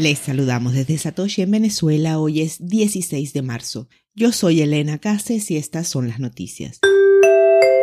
Les 0.00 0.18
saludamos 0.18 0.72
desde 0.72 0.96
Satoshi 0.96 1.42
en 1.42 1.50
Venezuela. 1.50 2.18
Hoy 2.18 2.40
es 2.40 2.66
16 2.66 3.34
de 3.34 3.42
marzo. 3.42 3.86
Yo 4.14 4.32
soy 4.32 4.62
Elena 4.62 4.96
Cases 4.96 5.50
y 5.50 5.58
estas 5.58 5.88
son 5.88 6.08
las 6.08 6.18
noticias. 6.18 6.80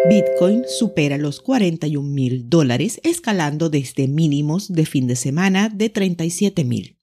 Bitcoin 0.09 0.63
supera 0.67 1.19
los 1.19 1.41
41 1.41 2.09
mil 2.09 2.49
dólares, 2.49 2.99
escalando 3.03 3.69
desde 3.69 4.07
mínimos 4.07 4.73
de 4.73 4.87
fin 4.87 5.05
de 5.05 5.15
semana 5.15 5.69
de 5.69 5.91
37 5.91 6.63
mil. 6.63 6.97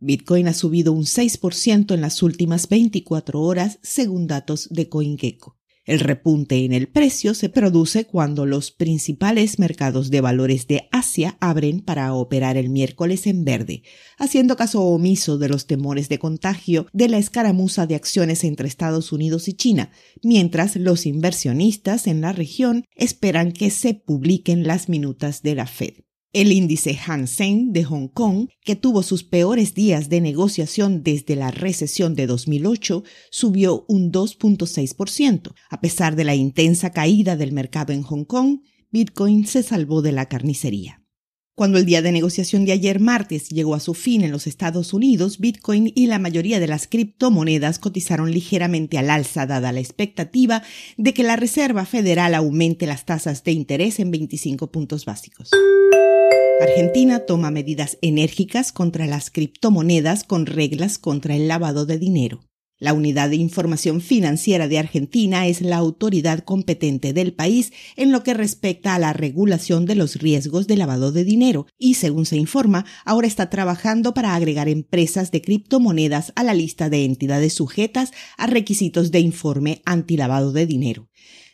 Bitcoin 0.00 0.48
ha 0.48 0.52
subido 0.52 0.92
un 0.92 1.04
6% 1.04 1.94
en 1.94 2.02
las 2.02 2.22
últimas 2.22 2.68
24 2.68 3.40
horas, 3.40 3.78
según 3.82 4.26
datos 4.26 4.68
de 4.70 4.90
CoinGecko. 4.90 5.57
El 5.88 6.00
repunte 6.00 6.66
en 6.66 6.74
el 6.74 6.86
precio 6.86 7.32
se 7.32 7.48
produce 7.48 8.04
cuando 8.04 8.44
los 8.44 8.70
principales 8.70 9.58
mercados 9.58 10.10
de 10.10 10.20
valores 10.20 10.66
de 10.66 10.86
Asia 10.92 11.38
abren 11.40 11.80
para 11.80 12.12
operar 12.12 12.58
el 12.58 12.68
miércoles 12.68 13.26
en 13.26 13.42
verde, 13.42 13.82
haciendo 14.18 14.54
caso 14.54 14.82
omiso 14.82 15.38
de 15.38 15.48
los 15.48 15.66
temores 15.66 16.10
de 16.10 16.18
contagio 16.18 16.88
de 16.92 17.08
la 17.08 17.16
escaramuza 17.16 17.86
de 17.86 17.94
acciones 17.94 18.44
entre 18.44 18.68
Estados 18.68 19.12
Unidos 19.12 19.48
y 19.48 19.54
China, 19.54 19.90
mientras 20.22 20.76
los 20.76 21.06
inversionistas 21.06 22.06
en 22.06 22.20
la 22.20 22.34
región 22.34 22.84
esperan 22.94 23.52
que 23.52 23.70
se 23.70 23.94
publiquen 23.94 24.66
las 24.66 24.90
minutas 24.90 25.40
de 25.40 25.54
la 25.54 25.66
Fed. 25.66 25.94
El 26.34 26.52
índice 26.52 26.94
Hang 26.94 27.26
Seng 27.26 27.72
de 27.72 27.84
Hong 27.84 28.08
Kong, 28.08 28.48
que 28.62 28.76
tuvo 28.76 29.02
sus 29.02 29.24
peores 29.24 29.72
días 29.72 30.10
de 30.10 30.20
negociación 30.20 31.02
desde 31.02 31.36
la 31.36 31.50
recesión 31.50 32.14
de 32.14 32.26
2008, 32.26 33.02
subió 33.30 33.86
un 33.88 34.12
2.6%. 34.12 35.54
A 35.70 35.80
pesar 35.80 36.16
de 36.16 36.24
la 36.24 36.34
intensa 36.34 36.90
caída 36.90 37.36
del 37.36 37.52
mercado 37.52 37.94
en 37.94 38.02
Hong 38.02 38.24
Kong, 38.24 38.60
Bitcoin 38.90 39.46
se 39.46 39.62
salvó 39.62 40.02
de 40.02 40.12
la 40.12 40.26
carnicería. 40.26 41.02
Cuando 41.58 41.78
el 41.78 41.86
día 41.86 42.02
de 42.02 42.12
negociación 42.12 42.64
de 42.66 42.70
ayer 42.70 43.00
martes 43.00 43.48
llegó 43.48 43.74
a 43.74 43.80
su 43.80 43.92
fin 43.92 44.22
en 44.22 44.30
los 44.30 44.46
Estados 44.46 44.94
Unidos, 44.94 45.40
Bitcoin 45.40 45.90
y 45.92 46.06
la 46.06 46.20
mayoría 46.20 46.60
de 46.60 46.68
las 46.68 46.86
criptomonedas 46.86 47.80
cotizaron 47.80 48.30
ligeramente 48.30 48.96
al 48.96 49.10
alza 49.10 49.44
dada 49.44 49.72
la 49.72 49.80
expectativa 49.80 50.62
de 50.98 51.14
que 51.14 51.24
la 51.24 51.34
Reserva 51.34 51.84
Federal 51.84 52.36
aumente 52.36 52.86
las 52.86 53.04
tasas 53.06 53.42
de 53.42 53.50
interés 53.50 53.98
en 53.98 54.12
25 54.12 54.70
puntos 54.70 55.04
básicos. 55.04 55.50
Argentina 56.60 57.26
toma 57.26 57.50
medidas 57.50 57.98
enérgicas 58.02 58.70
contra 58.70 59.06
las 59.06 59.32
criptomonedas 59.32 60.22
con 60.22 60.46
reglas 60.46 60.96
contra 60.96 61.34
el 61.34 61.48
lavado 61.48 61.86
de 61.86 61.98
dinero. 61.98 62.47
La 62.80 62.92
Unidad 62.92 63.30
de 63.30 63.36
Información 63.36 64.00
Financiera 64.00 64.68
de 64.68 64.78
Argentina 64.78 65.48
es 65.48 65.62
la 65.62 65.78
autoridad 65.78 66.44
competente 66.44 67.12
del 67.12 67.32
país 67.32 67.72
en 67.96 68.12
lo 68.12 68.22
que 68.22 68.34
respecta 68.34 68.94
a 68.94 69.00
la 69.00 69.12
regulación 69.12 69.84
de 69.84 69.96
los 69.96 70.14
riesgos 70.16 70.68
de 70.68 70.76
lavado 70.76 71.10
de 71.10 71.24
dinero 71.24 71.66
y, 71.76 71.94
según 71.94 72.24
se 72.24 72.36
informa, 72.36 72.86
ahora 73.04 73.26
está 73.26 73.50
trabajando 73.50 74.14
para 74.14 74.36
agregar 74.36 74.68
empresas 74.68 75.32
de 75.32 75.42
criptomonedas 75.42 76.32
a 76.36 76.44
la 76.44 76.54
lista 76.54 76.88
de 76.88 77.04
entidades 77.04 77.54
sujetas 77.54 78.12
a 78.36 78.46
requisitos 78.46 79.10
de 79.10 79.20
informe 79.20 79.82
antilavado 79.84 80.52
de 80.52 80.66
dinero. 80.66 81.08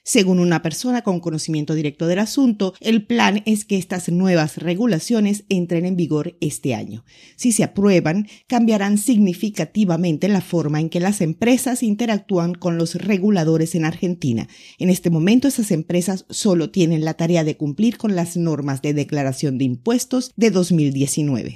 Según 0.06 0.38
una 0.38 0.60
persona 0.60 1.00
con 1.00 1.18
conocimiento 1.18 1.74
directo 1.74 2.06
del 2.06 2.18
asunto, 2.18 2.74
el 2.80 3.06
plan 3.06 3.42
es 3.46 3.64
que 3.64 3.78
estas 3.78 4.10
nuevas 4.10 4.58
regulaciones 4.58 5.44
entren 5.48 5.86
en 5.86 5.96
vigor 5.96 6.36
este 6.42 6.74
año. 6.74 7.06
Si 7.36 7.52
se 7.52 7.64
aprueban, 7.64 8.28
cambiarán 8.46 8.98
significativamente 8.98 10.28
la 10.28 10.42
forma 10.42 10.78
en 10.78 10.90
que 10.90 11.00
las 11.00 11.22
empresas 11.22 11.82
interactúan 11.82 12.52
con 12.52 12.76
los 12.76 12.96
reguladores 12.96 13.74
en 13.74 13.86
Argentina. 13.86 14.46
En 14.78 14.90
este 14.90 15.08
momento, 15.08 15.48
esas 15.48 15.70
empresas 15.70 16.26
solo 16.28 16.68
tienen 16.68 17.06
la 17.06 17.14
tarea 17.14 17.42
de 17.42 17.56
cumplir 17.56 17.96
con 17.96 18.14
las 18.14 18.36
normas 18.36 18.82
de 18.82 18.92
declaración 18.92 19.56
de 19.56 19.64
impuestos 19.64 20.32
de 20.36 20.50
2019. 20.50 21.54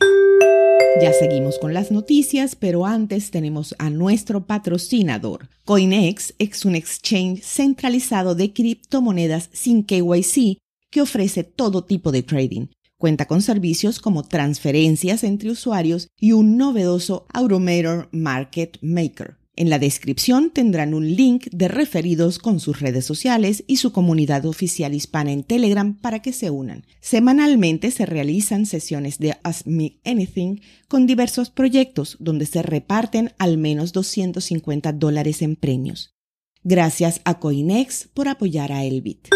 Ya 1.00 1.12
seguimos 1.12 1.60
con 1.60 1.74
las 1.74 1.92
noticias, 1.92 2.56
pero 2.56 2.84
antes 2.84 3.30
tenemos 3.30 3.72
a 3.78 3.88
nuestro 3.88 4.46
patrocinador. 4.46 5.48
CoinEx 5.64 6.34
es 6.40 6.64
un 6.64 6.74
exchange 6.74 7.40
centralizado 7.42 8.34
de 8.34 8.52
criptomonedas 8.52 9.48
sin 9.52 9.84
KYC 9.84 10.58
que 10.90 11.00
ofrece 11.00 11.44
todo 11.44 11.84
tipo 11.84 12.10
de 12.10 12.24
trading. 12.24 12.66
Cuenta 12.96 13.26
con 13.26 13.42
servicios 13.42 14.00
como 14.00 14.24
transferencias 14.24 15.22
entre 15.22 15.50
usuarios 15.50 16.08
y 16.18 16.32
un 16.32 16.56
novedoso 16.56 17.26
Automator 17.32 18.08
Market 18.10 18.78
Maker. 18.80 19.36
En 19.58 19.70
la 19.70 19.80
descripción 19.80 20.50
tendrán 20.50 20.94
un 20.94 21.16
link 21.16 21.48
de 21.50 21.66
referidos 21.66 22.38
con 22.38 22.60
sus 22.60 22.78
redes 22.78 23.04
sociales 23.04 23.64
y 23.66 23.78
su 23.78 23.90
comunidad 23.90 24.46
oficial 24.46 24.94
hispana 24.94 25.32
en 25.32 25.42
Telegram 25.42 25.98
para 25.98 26.22
que 26.22 26.32
se 26.32 26.48
unan. 26.48 26.86
Semanalmente 27.00 27.90
se 27.90 28.06
realizan 28.06 28.66
sesiones 28.66 29.18
de 29.18 29.36
Ask 29.42 29.66
Me 29.66 29.98
Anything 30.04 30.60
con 30.86 31.08
diversos 31.08 31.50
proyectos 31.50 32.16
donde 32.20 32.46
se 32.46 32.62
reparten 32.62 33.32
al 33.36 33.58
menos 33.58 33.92
250 33.92 34.92
dólares 34.92 35.42
en 35.42 35.56
premios. 35.56 36.14
Gracias 36.62 37.20
a 37.24 37.40
Coinex 37.40 38.10
por 38.14 38.28
apoyar 38.28 38.70
a 38.70 38.84
Elbit. 38.84 39.26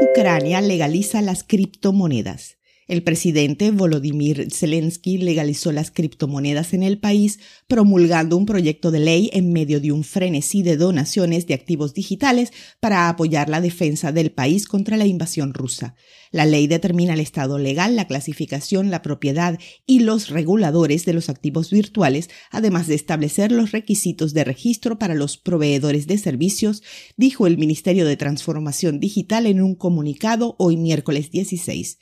Ucrania 0.00 0.62
legaliza 0.62 1.20
las 1.20 1.44
criptomonedas. 1.44 2.56
El 2.90 3.04
presidente 3.04 3.70
Volodymyr 3.70 4.52
Zelensky 4.52 5.18
legalizó 5.18 5.70
las 5.70 5.92
criptomonedas 5.92 6.74
en 6.74 6.82
el 6.82 6.98
país, 6.98 7.38
promulgando 7.68 8.36
un 8.36 8.46
proyecto 8.46 8.90
de 8.90 8.98
ley 8.98 9.30
en 9.32 9.52
medio 9.52 9.80
de 9.80 9.92
un 9.92 10.02
frenesí 10.02 10.64
de 10.64 10.76
donaciones 10.76 11.46
de 11.46 11.54
activos 11.54 11.94
digitales 11.94 12.52
para 12.80 13.08
apoyar 13.08 13.48
la 13.48 13.60
defensa 13.60 14.10
del 14.10 14.32
país 14.32 14.66
contra 14.66 14.96
la 14.96 15.06
invasión 15.06 15.54
rusa. 15.54 15.94
La 16.32 16.46
ley 16.46 16.66
determina 16.66 17.14
el 17.14 17.20
estado 17.20 17.58
legal, 17.58 17.94
la 17.94 18.08
clasificación, 18.08 18.90
la 18.90 19.02
propiedad 19.02 19.56
y 19.86 20.00
los 20.00 20.28
reguladores 20.28 21.04
de 21.04 21.12
los 21.12 21.28
activos 21.28 21.70
virtuales, 21.70 22.28
además 22.50 22.88
de 22.88 22.96
establecer 22.96 23.52
los 23.52 23.70
requisitos 23.70 24.34
de 24.34 24.42
registro 24.42 24.98
para 24.98 25.14
los 25.14 25.38
proveedores 25.38 26.08
de 26.08 26.18
servicios, 26.18 26.82
dijo 27.16 27.46
el 27.46 27.56
Ministerio 27.56 28.04
de 28.04 28.16
Transformación 28.16 28.98
Digital 28.98 29.46
en 29.46 29.62
un 29.62 29.76
comunicado 29.76 30.56
hoy 30.58 30.76
miércoles 30.76 31.30
16. 31.30 31.98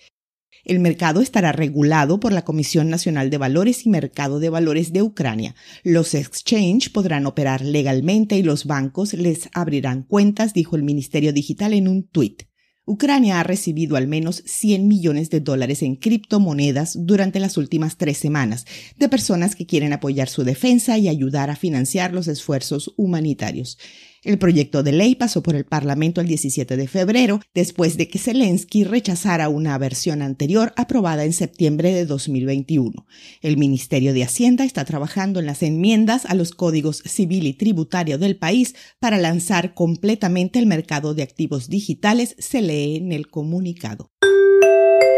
El 0.69 0.81
mercado 0.81 1.23
estará 1.23 1.51
regulado 1.51 2.21
por 2.21 2.31
la 2.31 2.45
Comisión 2.45 2.91
Nacional 2.91 3.31
de 3.31 3.39
Valores 3.39 3.87
y 3.87 3.89
Mercado 3.89 4.39
de 4.39 4.51
Valores 4.51 4.93
de 4.93 5.01
Ucrania. 5.01 5.55
Los 5.83 6.13
exchange 6.13 6.93
podrán 6.93 7.25
operar 7.25 7.63
legalmente 7.65 8.37
y 8.37 8.43
los 8.43 8.67
bancos 8.67 9.15
les 9.15 9.49
abrirán 9.55 10.03
cuentas, 10.03 10.53
dijo 10.53 10.77
el 10.77 10.83
Ministerio 10.83 11.33
Digital 11.33 11.73
en 11.73 11.89
un 11.89 12.07
tuit. 12.07 12.43
Ucrania 12.85 13.41
ha 13.41 13.45
recibido 13.45 13.97
al 13.97 14.09
menos 14.09 14.43
100 14.45 14.87
millones 14.87 15.31
de 15.31 15.41
dólares 15.41 15.83
en 15.83 15.97
criptomonedas 15.97 16.99
durante 17.07 17.41
las 17.41 17.57
últimas 17.57 17.97
tres 17.97 18.19
semanas 18.19 18.67
de 18.99 19.09
personas 19.09 19.57
que 19.57 19.65
quieren 19.65 19.95
apoyar 19.95 20.29
su 20.29 20.45
defensa 20.45 20.99
y 20.99 21.09
ayudar 21.09 21.49
a 21.49 21.57
financiar 21.57 22.13
los 22.13 22.29
esfuerzos 22.29 22.93
humanitarios. 22.99 23.79
El 24.25 24.39
proyecto 24.39 24.83
de 24.83 24.93
ley 24.93 25.15
pasó 25.15 25.43
por 25.43 25.55
el 25.55 25.65
Parlamento 25.65 26.21
el 26.21 26.27
17 26.27 26.77
de 26.77 26.89
febrero, 26.89 27.41
después 27.55 27.97
de 27.97 28.09
que 28.09 28.19
Zelensky 28.19 28.85
rechazara 28.85 29.49
una 29.49 29.79
versión 29.79 30.23
anterior 30.23 30.73
aprobada 30.77 31.25
en 31.25 31.33
septiembre 31.33 31.93
de 31.93 32.05
2021. 32.05 33.07
El 33.43 33.57
Ministerio 33.57 34.13
de 34.13 34.25
Hacienda 34.25 34.65
está 34.65 34.85
trabajando 34.85 35.41
en 35.41 35.47
las 35.47 35.63
enmiendas 35.63 36.27
a 36.27 36.35
los 36.35 36.51
códigos 36.51 36.99
civil 37.05 37.47
y 37.47 37.53
tributario 37.53 38.19
del 38.19 38.37
país 38.37 38.75
para 38.99 39.19
lanzar 39.19 39.75
completamente 39.75 40.59
el 40.59 40.67
mercado 40.67 41.15
de 41.15 41.23
activos 41.23 41.69
digitales, 41.69 42.35
se 42.39 42.61
lee 42.61 42.97
en 42.97 43.13
el 43.13 43.29
comunicado. 43.29 44.11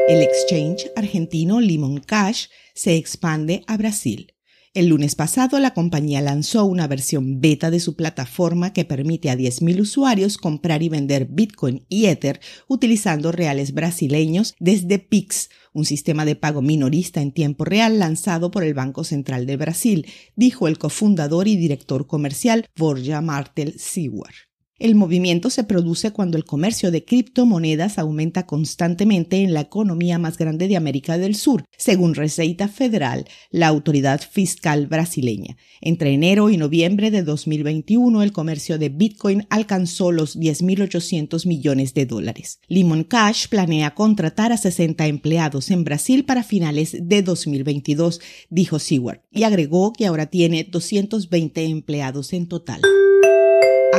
El 0.09 0.23
exchange 0.23 0.91
argentino 0.97 1.61
Limon 1.61 2.01
Cash 2.01 2.47
se 2.75 2.97
expande 2.97 3.63
a 3.67 3.77
Brasil. 3.77 4.35
El 4.73 4.87
lunes 4.87 5.17
pasado, 5.17 5.59
la 5.59 5.75
compañía 5.75 6.21
lanzó 6.21 6.65
una 6.65 6.87
versión 6.87 7.41
beta 7.41 7.73
de 7.73 7.81
su 7.81 7.97
plataforma 7.97 8.73
que 8.73 8.85
permite 8.85 9.29
a 9.29 9.35
10.000 9.37 9.81
usuarios 9.81 10.39
comprar 10.39 10.85
y 10.85 10.89
vender 10.89 11.27
Bitcoin 11.29 11.85
y 11.89 12.07
Ether 12.07 12.41
utilizando 12.69 13.33
reales 13.33 13.75
brasileños 13.75 14.55
desde 14.61 15.01
Pix, 15.01 15.51
un 15.73 15.85
sistema 15.85 16.25
de 16.25 16.37
pago 16.37 16.63
minorista 16.63 17.21
en 17.21 17.33
tiempo 17.33 17.65
real 17.65 17.99
lanzado 17.99 18.53
por 18.53 18.63
el 18.63 18.75
Banco 18.75 19.03
Central 19.03 19.45
de 19.45 19.57
Brasil, 19.57 20.07
dijo 20.37 20.69
el 20.69 20.79
cofundador 20.79 21.49
y 21.49 21.57
director 21.57 22.07
comercial 22.07 22.67
Borja 22.77 23.21
Martel 23.21 23.75
Seward. 23.77 24.50
El 24.81 24.95
movimiento 24.95 25.51
se 25.51 25.63
produce 25.63 26.11
cuando 26.11 26.39
el 26.39 26.47
comercio 26.47 26.91
de 26.91 27.05
criptomonedas 27.05 27.99
aumenta 27.99 28.47
constantemente 28.47 29.43
en 29.43 29.53
la 29.53 29.61
economía 29.61 30.19
más 30.19 30.39
grande 30.39 30.69
de 30.69 30.79
América 30.79 31.19
del 31.19 31.35
Sur, 31.35 31.67
según 31.77 32.15
Receita 32.15 32.67
Federal, 32.67 33.27
la 33.51 33.69
autoridad 33.69 34.23
fiscal 34.23 34.87
brasileña. 34.87 35.59
Entre 35.83 36.15
enero 36.15 36.49
y 36.49 36.57
noviembre 36.57 37.11
de 37.11 37.23
2021, 37.23 38.23
el 38.23 38.33
comercio 38.33 38.79
de 38.79 38.89
Bitcoin 38.89 39.47
alcanzó 39.51 40.13
los 40.13 40.39
10.800 40.39 41.47
millones 41.47 41.93
de 41.93 42.07
dólares. 42.07 42.61
Limon 42.67 43.05
Cash 43.05 43.49
planea 43.49 43.95
contratar 43.95 44.51
a 44.51 44.57
60 44.57 45.07
empleados 45.09 45.71
en 45.71 45.85
Brasil 45.85 46.25
para 46.25 46.43
finales 46.43 46.97
de 46.99 47.21
2022, 47.21 48.23
dijo 48.49 48.79
Seward, 48.79 49.21
y 49.31 49.43
agregó 49.43 49.93
que 49.93 50.07
ahora 50.07 50.25
tiene 50.25 50.65
220 50.65 51.67
empleados 51.67 52.33
en 52.33 52.49
total. 52.49 52.81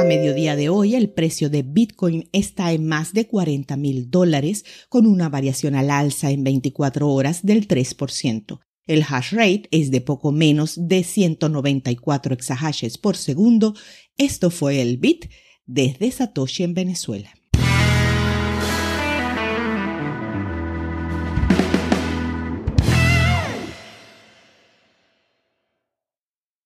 A 0.01 0.03
mediodía 0.03 0.55
de 0.55 0.67
hoy, 0.67 0.95
el 0.95 1.11
precio 1.11 1.51
de 1.51 1.61
Bitcoin 1.61 2.27
está 2.31 2.73
en 2.73 2.87
más 2.87 3.13
de 3.13 3.27
40 3.27 3.77
mil 3.77 4.09
dólares, 4.09 4.65
con 4.89 5.05
una 5.05 5.29
variación 5.29 5.75
al 5.75 5.91
alza 5.91 6.31
en 6.31 6.43
24 6.43 7.07
horas 7.07 7.45
del 7.45 7.67
3%. 7.67 8.61
El 8.87 9.03
hash 9.07 9.31
rate 9.31 9.67
es 9.69 9.91
de 9.91 10.01
poco 10.01 10.31
menos 10.31 10.87
de 10.87 11.03
194 11.03 12.33
exahashes 12.33 12.97
por 12.97 13.15
segundo. 13.15 13.75
Esto 14.17 14.49
fue 14.49 14.81
el 14.81 14.97
bit 14.97 15.25
desde 15.67 16.09
Satoshi 16.09 16.63
en 16.63 16.73
Venezuela. 16.73 17.31